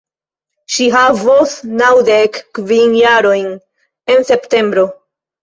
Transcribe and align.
Ŝi 0.75 0.85
havos 0.95 1.53
naŭdek 1.81 2.41
kvin 2.61 2.97
jarojn 3.01 3.53
en 4.17 4.27
septembro. 4.33 4.89